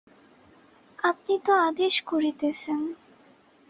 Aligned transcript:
আপনি 0.99 1.33
তো 1.45 1.51
আদেশ 1.67 1.95
করিতেছেন? 2.01 2.79